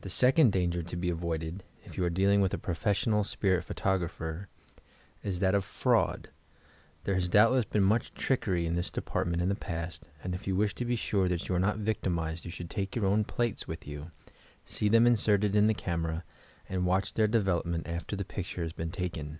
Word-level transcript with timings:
The 0.00 0.08
second 0.08 0.50
danger 0.50 0.82
to 0.82 0.96
be 0.96 1.10
avoided 1.10 1.62
(if 1.84 1.98
you 1.98 2.04
are 2.06 2.08
deal 2.08 2.30
ing 2.30 2.40
with 2.40 2.54
a 2.54 2.58
professional 2.58 3.22
spirit 3.22 3.64
photographer) 3.64 4.48
is 5.22 5.40
that 5.40 5.54
of 5.54 5.62
fraud. 5.62 6.30
There 7.04 7.16
has 7.16 7.28
doubtless 7.28 7.66
been 7.66 7.82
much 7.82 8.14
trickery 8.14 8.64
in 8.64 8.76
this 8.76 8.88
department 8.88 9.42
in 9.42 9.50
the 9.50 9.54
past, 9.54 10.06
and 10.24 10.34
if 10.34 10.46
you 10.46 10.56
wish 10.56 10.74
to 10.76 10.86
be 10.86 10.96
sure 10.96 11.28
that 11.28 11.50
you 11.50 11.54
are 11.54 11.60
not 11.60 11.76
victimized 11.76 12.46
you 12.46 12.50
should 12.50 12.70
take 12.70 12.96
your 12.96 13.04
own 13.04 13.24
plates 13.24 13.68
with 13.68 13.86
you, 13.86 14.10
see 14.64 14.88
them 14.88 15.06
inserted 15.06 15.54
in 15.54 15.66
the 15.66 15.74
camera 15.74 16.24
and 16.66 16.86
watch 16.86 17.12
their 17.12 17.28
development 17.28 17.86
after 17.86 18.16
the 18.16 18.24
picture 18.24 18.62
has 18.62 18.72
been 18.72 18.90
taken. 18.90 19.38